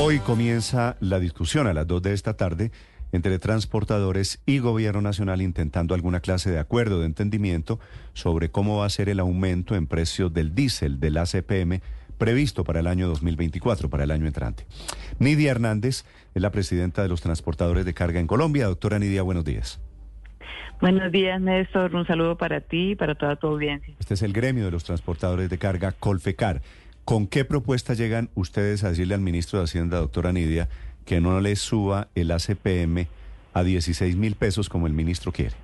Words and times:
Hoy 0.00 0.20
comienza 0.20 0.96
la 1.00 1.18
discusión 1.18 1.66
a 1.66 1.74
las 1.74 1.84
2 1.88 2.02
de 2.02 2.12
esta 2.12 2.36
tarde 2.36 2.70
entre 3.10 3.40
transportadores 3.40 4.40
y 4.46 4.60
gobierno 4.60 5.00
nacional 5.00 5.42
intentando 5.42 5.92
alguna 5.92 6.20
clase 6.20 6.52
de 6.52 6.60
acuerdo 6.60 7.00
de 7.00 7.06
entendimiento 7.06 7.80
sobre 8.12 8.48
cómo 8.48 8.78
va 8.78 8.86
a 8.86 8.90
ser 8.90 9.08
el 9.08 9.18
aumento 9.18 9.74
en 9.74 9.88
precios 9.88 10.32
del 10.32 10.54
diésel 10.54 11.00
del 11.00 11.16
ACPM 11.16 11.80
previsto 12.16 12.62
para 12.62 12.78
el 12.78 12.86
año 12.86 13.08
2024, 13.08 13.90
para 13.90 14.04
el 14.04 14.12
año 14.12 14.28
entrante. 14.28 14.66
Nidia 15.18 15.50
Hernández 15.50 16.04
es 16.32 16.42
la 16.42 16.52
presidenta 16.52 17.02
de 17.02 17.08
los 17.08 17.20
transportadores 17.20 17.84
de 17.84 17.92
carga 17.92 18.20
en 18.20 18.28
Colombia. 18.28 18.66
Doctora 18.66 19.00
Nidia, 19.00 19.22
buenos 19.22 19.44
días. 19.44 19.80
Buenos 20.80 21.10
días, 21.10 21.40
Néstor. 21.40 21.92
Un 21.96 22.06
saludo 22.06 22.36
para 22.36 22.60
ti 22.60 22.92
y 22.92 22.94
para 22.94 23.16
toda 23.16 23.34
tu 23.34 23.48
audiencia. 23.48 23.96
Este 23.98 24.14
es 24.14 24.22
el 24.22 24.32
gremio 24.32 24.64
de 24.64 24.70
los 24.70 24.84
transportadores 24.84 25.50
de 25.50 25.58
carga 25.58 25.90
Colfecar. 25.90 26.62
¿Con 27.08 27.26
qué 27.26 27.46
propuesta 27.46 27.94
llegan 27.94 28.28
ustedes 28.34 28.84
a 28.84 28.90
decirle 28.90 29.14
al 29.14 29.22
ministro 29.22 29.58
de 29.58 29.64
Hacienda, 29.64 29.96
doctora 29.96 30.30
Nidia, 30.30 30.68
que 31.06 31.22
no 31.22 31.40
le 31.40 31.56
suba 31.56 32.08
el 32.14 32.30
ACPM 32.30 33.06
a 33.54 33.62
16 33.62 34.14
mil 34.18 34.34
pesos 34.34 34.68
como 34.68 34.86
el 34.86 34.92
ministro 34.92 35.32
quiere? 35.32 35.56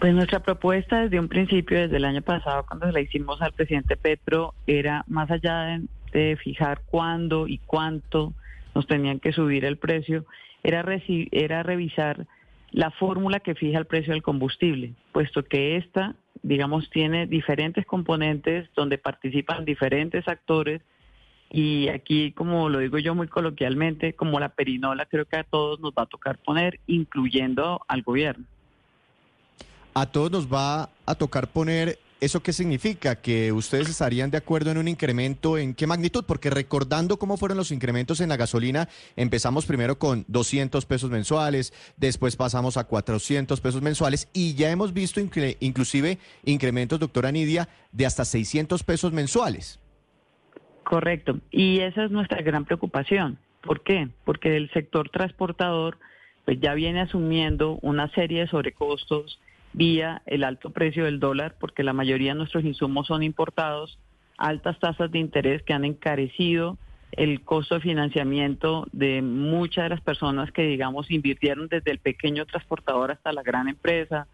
Pues 0.00 0.12
nuestra 0.12 0.40
propuesta 0.40 1.00
desde 1.00 1.18
un 1.18 1.28
principio, 1.28 1.78
desde 1.80 1.96
el 1.96 2.04
año 2.04 2.20
pasado, 2.20 2.66
cuando 2.68 2.92
la 2.92 3.00
hicimos 3.00 3.40
al 3.40 3.54
presidente 3.54 3.96
Petro, 3.96 4.52
era 4.66 5.06
más 5.08 5.30
allá 5.30 5.80
de, 6.12 6.36
fijar 6.36 6.82
cuándo 6.84 7.48
y 7.48 7.56
cuánto 7.64 8.34
nos 8.74 8.86
tenían 8.86 9.20
que 9.20 9.32
subir 9.32 9.64
el 9.64 9.78
precio, 9.78 10.26
era, 10.62 10.84
era 11.30 11.62
revisar 11.62 12.26
la 12.72 12.90
fórmula 12.90 13.40
que 13.40 13.54
fija 13.54 13.78
el 13.78 13.86
precio 13.86 14.12
del 14.12 14.22
combustible, 14.22 14.92
puesto 15.12 15.42
que 15.44 15.78
esta 15.78 16.14
digamos, 16.44 16.90
tiene 16.90 17.26
diferentes 17.26 17.86
componentes 17.86 18.68
donde 18.76 18.98
participan 18.98 19.64
diferentes 19.64 20.28
actores 20.28 20.82
y 21.50 21.88
aquí, 21.88 22.32
como 22.32 22.68
lo 22.68 22.80
digo 22.80 22.98
yo 22.98 23.14
muy 23.14 23.28
coloquialmente, 23.28 24.14
como 24.14 24.38
la 24.38 24.50
perinola, 24.50 25.06
creo 25.06 25.24
que 25.24 25.36
a 25.36 25.44
todos 25.44 25.80
nos 25.80 25.92
va 25.92 26.02
a 26.02 26.06
tocar 26.06 26.36
poner, 26.38 26.80
incluyendo 26.86 27.80
al 27.88 28.02
gobierno. 28.02 28.44
A 29.94 30.06
todos 30.06 30.30
nos 30.30 30.52
va 30.52 30.90
a 31.06 31.14
tocar 31.14 31.48
poner 31.48 31.98
¿Eso 32.24 32.42
qué 32.42 32.54
significa? 32.54 33.20
¿Que 33.20 33.52
ustedes 33.52 33.90
estarían 33.90 34.30
de 34.30 34.38
acuerdo 34.38 34.70
en 34.70 34.78
un 34.78 34.88
incremento 34.88 35.58
en 35.58 35.74
qué 35.74 35.86
magnitud? 35.86 36.24
Porque 36.26 36.48
recordando 36.48 37.18
cómo 37.18 37.36
fueron 37.36 37.58
los 37.58 37.70
incrementos 37.70 38.22
en 38.22 38.30
la 38.30 38.38
gasolina, 38.38 38.88
empezamos 39.14 39.66
primero 39.66 39.98
con 39.98 40.24
200 40.28 40.86
pesos 40.86 41.10
mensuales, 41.10 41.74
después 41.98 42.36
pasamos 42.36 42.78
a 42.78 42.84
400 42.84 43.60
pesos 43.60 43.82
mensuales 43.82 44.30
y 44.32 44.54
ya 44.54 44.70
hemos 44.70 44.94
visto 44.94 45.20
inclusive 45.20 46.18
incrementos, 46.46 46.98
doctora 46.98 47.30
Nidia, 47.30 47.68
de 47.92 48.06
hasta 48.06 48.24
600 48.24 48.82
pesos 48.84 49.12
mensuales. 49.12 49.78
Correcto. 50.82 51.40
Y 51.50 51.80
esa 51.80 52.06
es 52.06 52.10
nuestra 52.10 52.40
gran 52.40 52.64
preocupación. 52.64 53.38
¿Por 53.60 53.82
qué? 53.82 54.08
Porque 54.24 54.56
el 54.56 54.70
sector 54.70 55.10
transportador 55.10 55.98
pues 56.46 56.58
ya 56.58 56.72
viene 56.72 57.02
asumiendo 57.02 57.78
una 57.82 58.10
serie 58.14 58.40
de 58.40 58.48
sobrecostos 58.48 59.38
vía 59.74 60.22
el 60.26 60.44
alto 60.44 60.70
precio 60.70 61.04
del 61.04 61.20
dólar, 61.20 61.56
porque 61.60 61.82
la 61.82 61.92
mayoría 61.92 62.32
de 62.32 62.38
nuestros 62.38 62.64
insumos 62.64 63.08
son 63.08 63.22
importados, 63.22 63.98
altas 64.38 64.78
tasas 64.78 65.10
de 65.10 65.18
interés 65.18 65.62
que 65.62 65.74
han 65.74 65.84
encarecido 65.84 66.78
el 67.12 67.42
costo 67.42 67.76
de 67.76 67.80
financiamiento 67.80 68.86
de 68.92 69.22
muchas 69.22 69.84
de 69.84 69.88
las 69.90 70.00
personas 70.00 70.50
que, 70.50 70.62
digamos, 70.62 71.10
invirtieron 71.10 71.68
desde 71.68 71.90
el 71.90 71.98
pequeño 71.98 72.46
transportador 72.46 73.12
hasta 73.12 73.32
la 73.32 73.42
gran 73.42 73.68
empresa. 73.68 74.26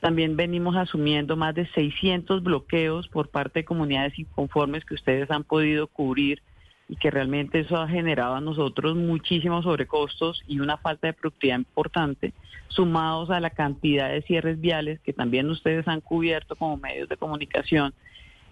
También 0.00 0.36
venimos 0.36 0.76
asumiendo 0.76 1.36
más 1.36 1.54
de 1.54 1.66
600 1.68 2.42
bloqueos 2.42 3.08
por 3.08 3.28
parte 3.28 3.60
de 3.60 3.64
comunidades 3.64 4.18
inconformes 4.18 4.84
que 4.84 4.94
ustedes 4.94 5.30
han 5.30 5.44
podido 5.44 5.88
cubrir 5.88 6.42
y 6.88 6.96
que 6.96 7.10
realmente 7.10 7.60
eso 7.60 7.76
ha 7.76 7.88
generado 7.88 8.34
a 8.34 8.40
nosotros 8.40 8.94
muchísimos 8.94 9.64
sobrecostos 9.64 10.42
y 10.46 10.60
una 10.60 10.76
falta 10.76 11.08
de 11.08 11.12
productividad 11.12 11.58
importante, 11.58 12.32
sumados 12.68 13.30
a 13.30 13.40
la 13.40 13.50
cantidad 13.50 14.10
de 14.10 14.22
cierres 14.22 14.60
viales 14.60 15.00
que 15.00 15.12
también 15.12 15.50
ustedes 15.50 15.88
han 15.88 16.00
cubierto 16.00 16.54
como 16.54 16.76
medios 16.76 17.08
de 17.08 17.16
comunicación, 17.16 17.92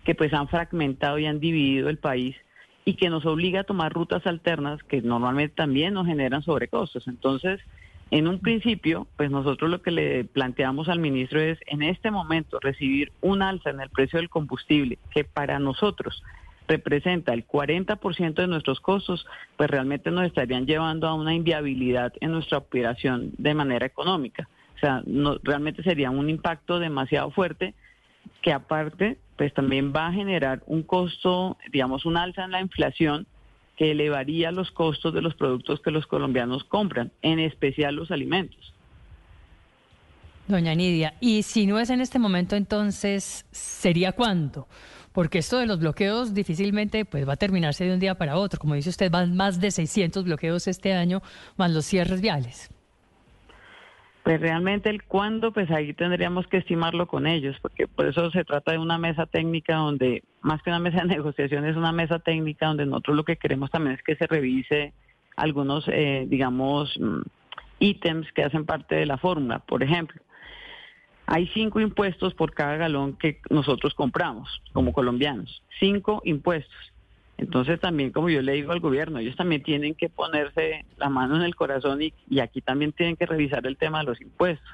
que 0.04 0.14
pues 0.14 0.32
han 0.32 0.48
fragmentado 0.48 1.18
y 1.18 1.26
han 1.26 1.40
dividido 1.40 1.88
el 1.88 1.98
país 1.98 2.36
y 2.84 2.94
que 2.94 3.08
nos 3.08 3.24
obliga 3.24 3.60
a 3.60 3.64
tomar 3.64 3.92
rutas 3.92 4.26
alternas 4.26 4.82
que 4.82 5.00
normalmente 5.00 5.54
también 5.54 5.94
nos 5.94 6.06
generan 6.06 6.42
sobrecostos. 6.42 7.08
Entonces, 7.08 7.60
en 8.10 8.28
un 8.28 8.40
principio, 8.40 9.06
pues 9.16 9.30
nosotros 9.30 9.70
lo 9.70 9.80
que 9.80 9.90
le 9.90 10.24
planteamos 10.24 10.88
al 10.88 10.98
ministro 10.98 11.40
es 11.40 11.58
en 11.66 11.82
este 11.82 12.10
momento 12.10 12.58
recibir 12.60 13.10
un 13.22 13.42
alza 13.42 13.70
en 13.70 13.80
el 13.80 13.88
precio 13.88 14.18
del 14.18 14.28
combustible, 14.28 14.98
que 15.10 15.24
para 15.24 15.58
nosotros 15.58 16.22
representa 16.66 17.32
el 17.32 17.46
40% 17.46 18.34
de 18.34 18.46
nuestros 18.46 18.80
costos, 18.80 19.26
pues 19.56 19.70
realmente 19.70 20.10
nos 20.10 20.26
estarían 20.26 20.66
llevando 20.66 21.08
a 21.08 21.14
una 21.14 21.34
inviabilidad 21.34 22.12
en 22.20 22.32
nuestra 22.32 22.58
operación 22.58 23.32
de 23.38 23.54
manera 23.54 23.86
económica. 23.86 24.48
O 24.76 24.78
sea, 24.78 25.02
no, 25.06 25.38
realmente 25.42 25.82
sería 25.82 26.10
un 26.10 26.30
impacto 26.30 26.78
demasiado 26.78 27.30
fuerte 27.30 27.74
que 28.42 28.52
aparte, 28.52 29.18
pues 29.36 29.52
también 29.52 29.92
va 29.94 30.06
a 30.06 30.12
generar 30.12 30.62
un 30.66 30.82
costo, 30.82 31.56
digamos, 31.72 32.06
un 32.06 32.16
alza 32.16 32.44
en 32.44 32.50
la 32.50 32.60
inflación 32.60 33.26
que 33.76 33.90
elevaría 33.90 34.52
los 34.52 34.70
costos 34.70 35.12
de 35.12 35.20
los 35.20 35.34
productos 35.34 35.80
que 35.80 35.90
los 35.90 36.06
colombianos 36.06 36.64
compran, 36.64 37.10
en 37.22 37.40
especial 37.40 37.96
los 37.96 38.10
alimentos. 38.10 38.72
Doña 40.46 40.74
Nidia, 40.74 41.14
y 41.20 41.42
si 41.42 41.66
no 41.66 41.78
es 41.78 41.90
en 41.90 42.00
este 42.00 42.18
momento, 42.18 42.54
entonces, 42.54 43.46
¿sería 43.50 44.12
cuándo? 44.12 44.68
Porque 45.14 45.38
esto 45.38 45.58
de 45.58 45.66
los 45.66 45.78
bloqueos 45.78 46.34
difícilmente 46.34 47.04
pues, 47.04 47.26
va 47.26 47.34
a 47.34 47.36
terminarse 47.36 47.84
de 47.84 47.94
un 47.94 48.00
día 48.00 48.16
para 48.16 48.36
otro. 48.36 48.58
Como 48.58 48.74
dice 48.74 48.90
usted, 48.90 49.12
van 49.12 49.36
más 49.36 49.60
de 49.60 49.70
600 49.70 50.24
bloqueos 50.24 50.66
este 50.66 50.92
año, 50.92 51.22
más 51.56 51.70
los 51.70 51.86
cierres 51.86 52.20
viales. 52.20 52.68
Pues 54.24 54.40
realmente 54.40 54.90
el 54.90 55.04
cuándo, 55.04 55.52
pues 55.52 55.70
ahí 55.70 55.94
tendríamos 55.94 56.48
que 56.48 56.56
estimarlo 56.56 57.06
con 57.06 57.28
ellos, 57.28 57.56
porque 57.62 57.86
por 57.86 58.06
eso 58.06 58.28
se 58.32 58.42
trata 58.42 58.72
de 58.72 58.78
una 58.78 58.98
mesa 58.98 59.26
técnica 59.26 59.76
donde, 59.76 60.24
más 60.40 60.60
que 60.62 60.70
una 60.70 60.80
mesa 60.80 61.02
de 61.02 61.04
negociación, 61.16 61.64
es 61.64 61.76
una 61.76 61.92
mesa 61.92 62.18
técnica 62.18 62.66
donde 62.66 62.84
nosotros 62.84 63.16
lo 63.16 63.24
que 63.24 63.36
queremos 63.36 63.70
también 63.70 63.94
es 63.94 64.02
que 64.02 64.16
se 64.16 64.26
revise 64.26 64.94
algunos, 65.36 65.84
eh, 65.86 66.24
digamos, 66.26 66.92
mm, 66.98 67.20
ítems 67.78 68.32
que 68.32 68.42
hacen 68.42 68.66
parte 68.66 68.96
de 68.96 69.06
la 69.06 69.18
fórmula. 69.18 69.60
Por 69.60 69.84
ejemplo, 69.84 70.20
hay 71.26 71.48
cinco 71.48 71.80
impuestos 71.80 72.34
por 72.34 72.52
cada 72.52 72.76
galón 72.76 73.16
que 73.16 73.40
nosotros 73.50 73.94
compramos 73.94 74.60
como 74.72 74.92
colombianos. 74.92 75.62
Cinco 75.80 76.20
impuestos. 76.24 76.74
Entonces 77.36 77.80
también, 77.80 78.10
como 78.10 78.30
yo 78.30 78.42
le 78.42 78.52
digo 78.52 78.72
al 78.72 78.80
gobierno, 78.80 79.18
ellos 79.18 79.36
también 79.36 79.62
tienen 79.62 79.94
que 79.94 80.08
ponerse 80.08 80.84
la 80.98 81.08
mano 81.08 81.36
en 81.36 81.42
el 81.42 81.56
corazón 81.56 82.02
y, 82.02 82.12
y 82.28 82.40
aquí 82.40 82.60
también 82.60 82.92
tienen 82.92 83.16
que 83.16 83.26
revisar 83.26 83.66
el 83.66 83.76
tema 83.76 84.00
de 84.00 84.04
los 84.04 84.20
impuestos, 84.20 84.68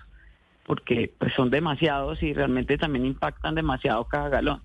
porque 0.66 1.12
pues 1.18 1.32
son 1.34 1.50
demasiados 1.50 2.22
y 2.22 2.34
realmente 2.34 2.76
también 2.76 3.06
impactan 3.06 3.54
demasiado 3.54 4.04
cada 4.04 4.28
galón. 4.28 4.60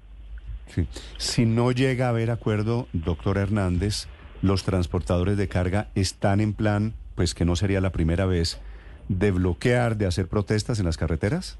Sí. 0.67 0.87
Si 1.17 1.45
no 1.45 1.71
llega 1.71 2.07
a 2.07 2.09
haber 2.09 2.31
acuerdo, 2.31 2.87
doctor 2.91 3.37
Hernández, 3.37 4.07
los 4.41 4.63
transportadores 4.63 5.37
de 5.37 5.47
carga 5.47 5.87
están 5.95 6.41
en 6.41 6.53
plan, 6.53 6.93
pues 7.15 7.33
que 7.33 7.45
no 7.45 7.55
sería 7.55 7.79
la 7.79 7.91
primera 7.91 8.25
vez, 8.25 8.59
de 9.07 9.31
bloquear, 9.31 9.97
de 9.97 10.07
hacer 10.07 10.27
protestas 10.27 10.79
en 10.79 10.85
las 10.85 10.97
carreteras. 10.97 11.59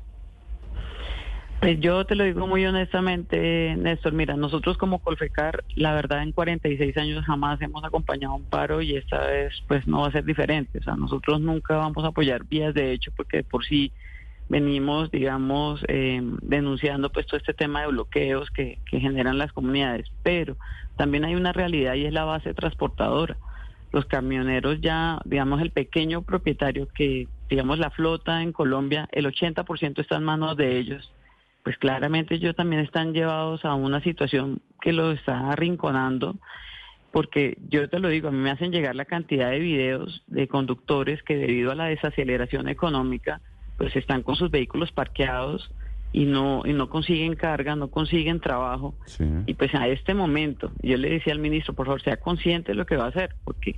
Pues 1.59 1.79
yo 1.79 2.05
te 2.05 2.15
lo 2.15 2.25
digo 2.25 2.45
muy 2.47 2.65
honestamente, 2.65 3.75
Néstor. 3.77 4.13
Mira, 4.13 4.35
nosotros 4.35 4.77
como 4.77 4.99
Colfecar, 4.99 5.63
la 5.75 5.93
verdad, 5.93 6.21
en 6.21 6.31
46 6.31 6.95
años 6.97 7.25
jamás 7.25 7.61
hemos 7.61 7.83
acompañado 7.83 8.35
un 8.35 8.43
paro 8.43 8.81
y 8.81 8.95
esta 8.95 9.25
vez, 9.25 9.53
pues, 9.67 9.87
no 9.87 10.01
va 10.01 10.07
a 10.09 10.11
ser 10.11 10.25
diferente. 10.25 10.79
O 10.79 10.83
sea, 10.83 10.95
nosotros 10.95 11.41
nunca 11.41 11.77
vamos 11.77 12.03
a 12.03 12.09
apoyar 12.09 12.43
vías 12.45 12.73
de 12.73 12.91
hecho 12.91 13.11
porque 13.15 13.43
por 13.43 13.65
sí 13.65 13.91
venimos, 14.47 15.09
digamos, 15.09 15.83
eh, 15.87 16.21
denunciando 16.41 17.11
pues 17.11 17.25
todo 17.25 17.37
este 17.37 17.53
tema 17.53 17.81
de 17.81 17.87
bloqueos 17.87 18.51
que, 18.51 18.77
que 18.89 18.99
generan 18.99 19.39
las 19.39 19.51
comunidades. 19.51 20.07
Pero 20.21 20.57
también 20.97 21.25
hay 21.25 21.35
una 21.35 21.51
realidad 21.51 21.95
y 21.95 22.05
es 22.05 22.13
la 22.13 22.25
base 22.25 22.53
transportadora. 22.53 23.37
Los 23.91 24.05
camioneros 24.05 24.81
ya, 24.81 25.19
digamos, 25.25 25.61
el 25.61 25.71
pequeño 25.71 26.21
propietario 26.21 26.87
que, 26.93 27.27
digamos, 27.49 27.79
la 27.79 27.89
flota 27.89 28.43
en 28.43 28.51
Colombia, 28.51 29.07
el 29.13 29.25
80% 29.25 29.99
está 29.99 30.17
en 30.17 30.23
manos 30.23 30.57
de 30.57 30.77
ellos 30.77 31.11
pues 31.65 31.79
claramente 31.79 32.35
ellos 32.35 32.55
también 32.55 32.83
están 32.83 33.11
llevados 33.11 33.65
a 33.65 33.73
una 33.73 33.99
situación 34.01 34.61
que 34.81 34.93
los 34.93 35.17
está 35.17 35.49
arrinconando, 35.49 36.35
porque 37.11 37.57
yo 37.69 37.89
te 37.89 37.97
lo 37.97 38.09
digo, 38.09 38.27
a 38.27 38.31
mí 38.31 38.37
me 38.37 38.51
hacen 38.51 38.71
llegar 38.71 38.95
la 38.95 39.05
cantidad 39.05 39.49
de 39.49 39.57
videos 39.57 40.21
de 40.27 40.47
conductores 40.47 41.23
que 41.23 41.35
debido 41.35 41.71
a 41.71 41.75
la 41.75 41.85
desaceleración 41.85 42.69
económica, 42.69 43.41
pues 43.79 43.95
están 43.95 44.21
con 44.21 44.35
sus 44.35 44.51
vehículos 44.51 44.91
parqueados 44.91 45.71
y 46.13 46.25
no 46.25 46.61
y 46.65 46.73
no 46.73 46.87
consiguen 46.87 47.33
carga, 47.35 47.75
no 47.75 47.89
consiguen 47.89 48.41
trabajo. 48.41 48.93
Y 49.47 49.55
pues 49.55 49.73
a 49.73 49.87
este 49.87 50.13
momento, 50.13 50.71
yo 50.83 50.97
le 50.97 51.09
decía 51.09 51.33
al 51.33 51.39
ministro, 51.39 51.73
por 51.73 51.87
favor, 51.87 52.03
sea 52.03 52.17
consciente 52.17 52.73
de 52.73 52.77
lo 52.77 52.85
que 52.85 52.95
va 52.95 53.05
a 53.05 53.09
hacer, 53.09 53.33
porque 53.43 53.75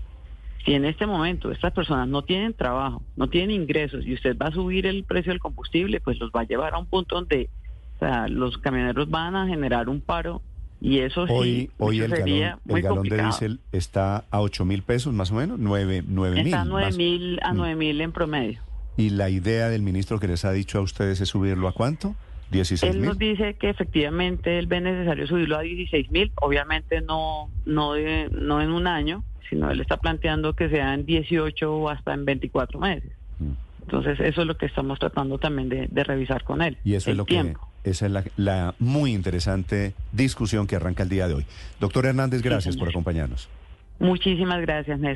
si 0.65 0.73
en 0.73 0.83
este 0.83 1.05
momento 1.05 1.53
estas 1.53 1.71
personas 1.71 2.09
no 2.09 2.23
tienen 2.23 2.53
trabajo, 2.53 3.01
no 3.15 3.29
tienen 3.29 3.51
ingresos 3.51 4.05
y 4.05 4.13
usted 4.13 4.37
va 4.37 4.47
a 4.47 4.51
subir 4.51 4.85
el 4.85 5.05
precio 5.05 5.31
del 5.31 5.39
combustible, 5.39 6.01
pues 6.01 6.19
los 6.19 6.31
va 6.31 6.41
a 6.41 6.47
llevar 6.47 6.73
a 6.73 6.79
un 6.79 6.85
punto 6.87 7.15
donde 7.15 7.49
o 7.97 7.99
sea, 7.99 8.27
los 8.27 8.57
camioneros 8.59 9.09
van 9.09 9.35
a 9.35 9.47
generar 9.47 9.89
un 9.89 10.01
paro 10.01 10.41
Y 10.79 10.99
eso 10.99 11.25
sí, 11.25 11.33
Hoy, 11.33 11.71
hoy 11.79 11.97
eso 11.97 12.05
el 12.05 12.11
sería 12.19 12.45
galón, 12.49 12.61
muy 12.65 12.79
el 12.79 12.83
galón 12.83 12.95
de 13.03 13.09
complicado. 13.09 13.29
diésel 13.29 13.59
está 13.71 14.23
a 14.29 14.41
8 14.41 14.63
mil 14.65 14.83
pesos 14.83 15.11
más 15.13 15.31
o 15.31 15.35
menos, 15.35 15.57
9 15.59 16.03
mil. 16.03 16.37
Está 16.45 16.61
a 16.61 16.65
nueve 16.65 16.85
más. 16.87 16.97
mil 16.97 17.39
a 17.41 17.51
Mm. 17.53 17.57
nueve 17.57 17.75
mil 17.75 17.99
en 18.01 18.11
promedio. 18.11 18.59
¿Y 18.95 19.09
la 19.11 19.29
idea 19.31 19.69
del 19.69 19.81
ministro 19.81 20.19
que 20.19 20.27
les 20.27 20.45
ha 20.45 20.51
dicho 20.51 20.77
a 20.77 20.81
ustedes 20.81 21.19
es 21.21 21.29
subirlo 21.29 21.67
a 21.67 21.71
cuánto? 21.73 22.15
16 22.51 22.93
Él 22.95 23.01
nos 23.03 23.17
mil. 23.17 23.29
dice 23.35 23.55
que 23.55 23.69
efectivamente 23.69 24.57
él 24.59 24.67
ve 24.67 24.79
necesario 24.79 25.25
subirlo 25.27 25.57
a 25.57 25.61
16 25.61 26.11
mil, 26.11 26.31
obviamente 26.41 27.01
no, 27.01 27.49
no, 27.65 27.93
de- 27.93 28.29
no 28.31 28.61
en 28.61 28.69
un 28.71 28.85
año, 28.87 29.23
sino 29.49 29.69
él 29.71 29.81
está 29.81 29.97
planteando 29.97 30.53
que 30.53 30.69
sea 30.69 30.93
en 30.93 31.05
18 31.07 31.73
o 31.75 31.89
hasta 31.89 32.13
en 32.13 32.23
24 32.25 32.79
meses. 32.79 33.11
Mm. 33.39 33.51
Entonces 33.81 34.19
eso 34.19 34.41
es 34.41 34.47
lo 34.47 34.57
que 34.57 34.65
estamos 34.67 34.99
tratando 34.99 35.37
también 35.39 35.69
de, 35.69 35.87
de 35.87 36.03
revisar 36.03 36.43
con 36.43 36.61
él. 36.61 36.77
Y 36.83 36.93
eso 36.93 37.09
es 37.09 37.13
el 37.13 37.17
lo 37.17 37.25
tiempo. 37.25 37.59
que, 37.61 37.76
esa 37.89 38.05
es 38.05 38.11
la, 38.11 38.23
la 38.37 38.75
muy 38.79 39.13
interesante 39.13 39.93
discusión 40.11 40.67
que 40.67 40.75
arranca 40.75 41.03
el 41.03 41.09
día 41.09 41.27
de 41.27 41.35
hoy. 41.35 41.45
Doctor 41.79 42.05
Hernández, 42.05 42.41
gracias 42.41 42.77
por 42.77 42.89
acompañarnos. 42.89 43.49
Muchísimas 43.99 44.61
gracias, 44.61 44.99
Néstor. 44.99 45.15